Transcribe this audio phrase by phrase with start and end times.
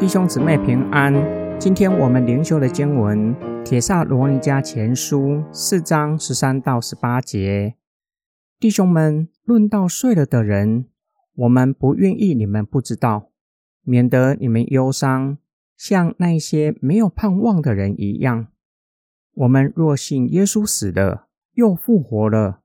[0.00, 1.14] 弟兄姊妹平安，
[1.60, 7.74] 今天我们灵修的经文《铁萨罗尼迦前书》四章十三到十八节。
[8.58, 10.86] 弟兄们，论到睡了的人，
[11.34, 13.30] 我们不愿意你们不知道，
[13.82, 15.36] 免得你们忧伤，
[15.76, 18.46] 像那些没有盼望的人一样。
[19.34, 22.62] 我们若信耶稣死了，又复活了，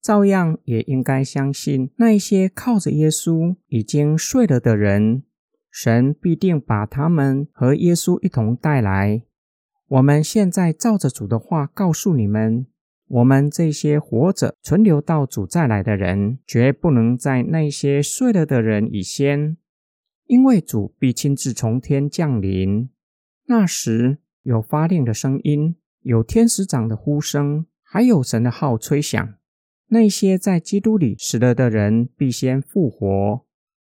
[0.00, 5.24] 照样也应该相信那一些靠着耶稣已经睡了的人。
[5.70, 9.22] 神必定把他们和耶稣一同带来。
[9.88, 12.66] 我们现在照着主的话告诉你们：
[13.06, 19.56] 我们这些活着存留到主再来的人，绝不能在那些睡了的人以先，
[20.26, 22.90] 因为主必亲自从天降临。
[23.46, 29.34] 那时有发令的声音，有天使长的呼声，还有神的号吹响。
[29.88, 33.44] 那些在基督里死了的人，必先复活。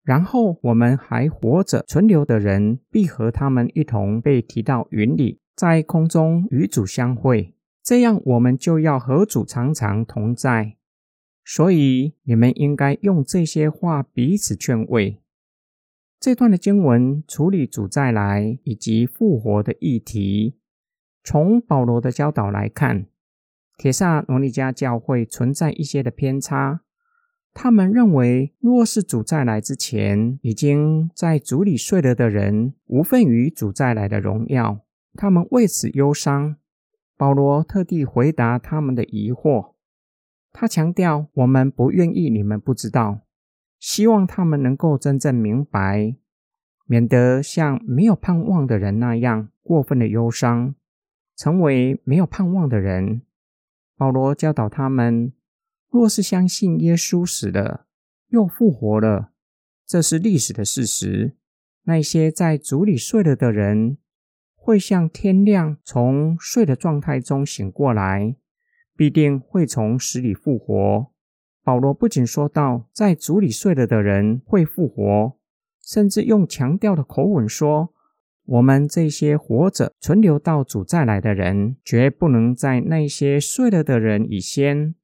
[0.02, 7.54] 然后我们还活着存留的人，必和他们一同被提到云里，在空中与主相会。
[7.82, 10.76] 这样，我们就要和主常常同在。
[11.44, 15.20] 所以，你们应该用这些话彼此劝慰。
[16.18, 20.58] 这段的经文处理主再来以及复活的议题。
[21.22, 23.06] 从保罗的教导来看，
[23.76, 26.82] 铁萨罗尼加教会存在一些的偏差。
[27.52, 34.80] 他们认为，若是主再来之前已经在主里睡了的人，无份于主再来的荣耀。
[35.14, 36.56] 他们为此忧伤。
[37.16, 39.74] 保罗特地回答他们的疑惑。
[40.52, 43.20] 他强调，我们不愿意你们不知道，
[43.78, 46.16] 希望他们能够真正明白，
[46.86, 50.74] 免得像没有盼望的人那样过分的忧伤，
[51.36, 53.22] 成为没有盼望的人。
[53.96, 55.32] 保罗教导他们。
[55.90, 57.86] 若是相信耶稣死了
[58.28, 59.30] 又复活了，
[59.86, 61.36] 这是历史的事实。
[61.84, 63.98] 那些在主里睡了的人，
[64.56, 68.34] 会像天亮从睡的状态中醒过来，
[68.96, 71.12] 必定会从死里复活。
[71.62, 75.38] 保罗不仅说到在主里睡了的人会复活，
[75.80, 77.93] 甚至用强调的口吻说
[78.46, 84.94] ：“我们这些活着存留到主再来的人，绝不能在那些睡了的人以先。”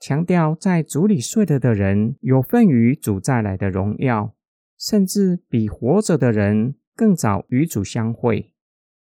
[0.00, 4.34] 强调在主里睡了的人有份于主再来的荣耀，
[4.78, 8.50] 甚至比活着的人更早与主相会。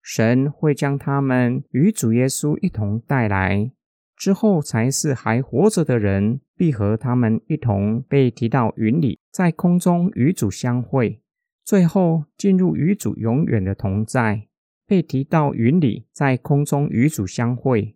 [0.03, 3.71] 神会将他们与主耶稣一同带来，
[4.17, 11.21] 之后才是还活着的人必和他们一同被提到云里，在空中与主相会，
[11.69, 14.47] 最后进入与主永远的同在。
[14.87, 17.95] 被提到云里，在空中与主相会。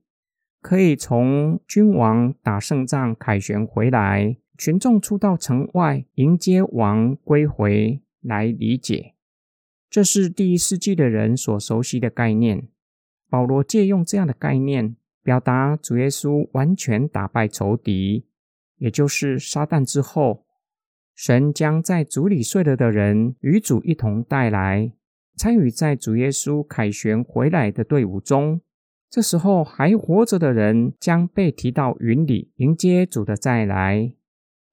[0.60, 9.14] 可以从君王打胜仗凯旋回来，群众出到城外迎接王归回来理解，
[9.88, 12.68] 这是第一世纪的人所熟悉的概念。
[13.30, 18.26] 保罗借用这样的概念，表达主耶稣完全打败仇敌，
[18.76, 20.44] 也就是撒旦之后，
[21.14, 24.92] 神将在主里睡了的人与主一同带来，
[25.36, 28.60] 参与在主耶稣凯旋回来的队伍中。
[29.10, 34.14] 这时候还活着的人将被提到云里迎接主的再来。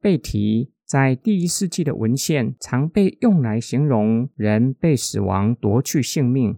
[0.01, 6.57] 被提在第一世纪的文献常被用来形容人被死亡夺去性命。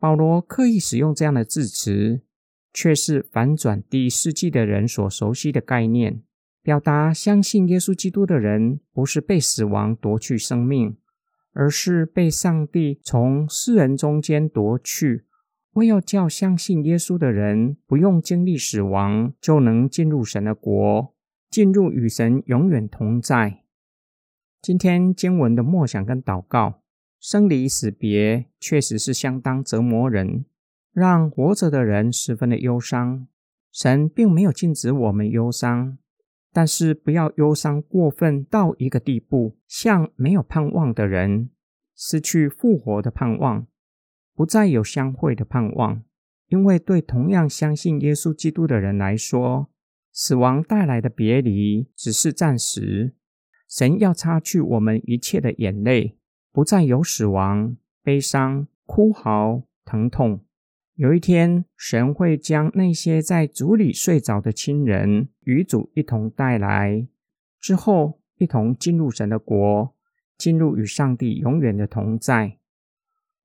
[0.00, 2.22] 保罗刻意使用这样的字词，
[2.72, 6.22] 却是反转第一世纪的人所熟悉的概念，
[6.62, 10.96] 表达相信耶稣基督的人不是被死亡夺去生命，
[11.52, 15.24] 而是被上帝从世人中间夺去。
[15.72, 21.14] 为要叫相信耶稣的人不用经历死亡，就能进入神的国，
[21.50, 23.62] 进入与神永远同在。
[24.60, 26.82] 今天经文的默想跟祷告，
[27.18, 30.44] 生离死别确实是相当折磨人，
[30.92, 33.26] 让活着的人十分的忧伤。
[33.72, 35.96] 神并没有禁止我们忧伤，
[36.52, 41.50] 但是不要忧伤过分到一个地步，像没有盼望的人，
[41.96, 43.66] 失去复活的盼望。
[44.34, 46.02] 不再有相会的盼望，
[46.48, 49.70] 因为对同样相信耶稣基督的人来说，
[50.12, 53.14] 死亡带来的别离只是暂时。
[53.68, 56.18] 神要擦去我们一切的眼泪，
[56.52, 60.44] 不再有死亡、悲伤、哭嚎、疼痛。
[60.96, 67.08] 有一天，神会将那些在主里睡着的亲人与主一同带来，
[67.58, 69.94] 之后一同进入神的国，
[70.36, 72.58] 进入与上帝永远的同在。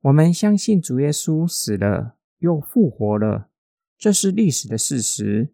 [0.02, 3.50] 我们相信主耶稣死了又复活了，
[3.98, 5.54] 这是历史的事实。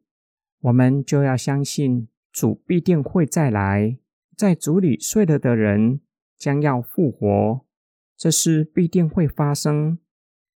[0.62, 4.00] 我们就要相信主必定会再来，
[4.36, 6.02] 在主里睡了的人
[6.38, 7.66] 将要复活，
[8.18, 10.00] 这事必定会发生。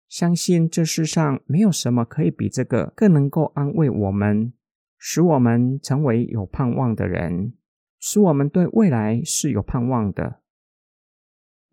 [0.07, 4.53] 相信这世上没有什么可以比这个更能够安慰我们，
[4.97, 7.53] 使我们成为有盼望的人，
[7.99, 10.39] 使我们对未来是有盼望的。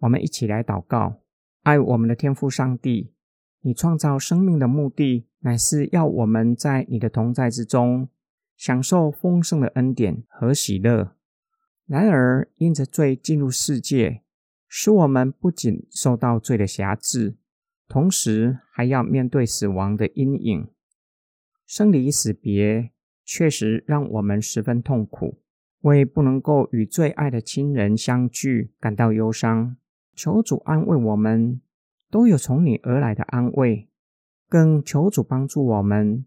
[0.01, 1.21] 我们一起来祷告：
[1.63, 3.15] 爱我们的天父上帝，
[3.61, 8.09] 你创造生命的目的，乃是要我们在你的同在之中，
[8.57, 11.15] 享受丰盛的恩典和喜乐。
[11.87, 14.23] 然而，因着罪进入世界，
[14.67, 17.37] 使我们不仅受到罪的辖制。
[17.89, 20.69] 同时还要面对死亡的阴影，
[21.67, 22.91] 生离死别
[23.25, 25.41] 确实让我们十分痛苦，
[25.81, 29.77] 为不能够与最爱的亲人相聚感到忧伤。
[30.17, 31.61] 求主安慰我们，
[32.11, 33.89] 都有从你而来的安慰。
[34.49, 36.25] 更求主帮助我们，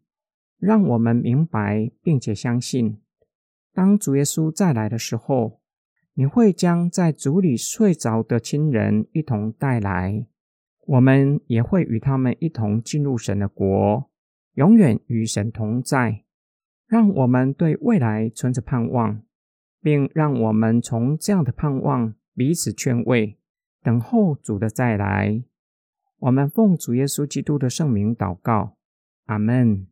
[0.59, 2.99] 让我们明白并且相信，
[3.73, 5.61] 当主耶稣再来的时候，
[6.15, 10.25] 你会将在主里睡着的亲人一同带来。
[10.87, 14.09] 我们也会与他们一同进入神的国，
[14.53, 16.23] 永远与神同在。
[16.87, 19.21] 让我们对未来存着盼望，
[19.81, 23.37] 并让我们从这样的盼望彼此劝慰，
[23.83, 25.43] 等候主的再来。
[26.19, 28.77] 我们奉主耶稣基督的圣名祷告，
[29.25, 29.87] 阿门。